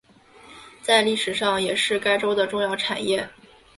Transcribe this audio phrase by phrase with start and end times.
[0.81, 3.29] 在历史上也是该州的重要产业。